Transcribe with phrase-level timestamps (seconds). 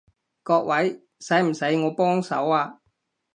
[0.41, 2.79] 各位，使唔使我幫手啊？